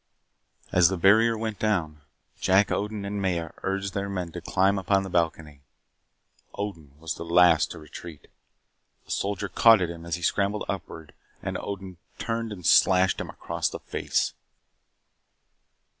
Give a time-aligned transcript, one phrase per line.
[0.71, 2.01] As the barrier went down,
[2.39, 5.61] Jack Odin and Maya urged their men to climb upon the balcony.
[6.55, 8.25] Odin was the last to retreat.
[9.05, 13.29] A soldier caught at him as he scrambled upward and Odin turned and slashed him
[13.29, 14.33] across the face.